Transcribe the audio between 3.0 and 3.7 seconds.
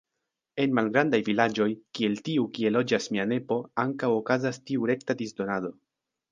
mia nepo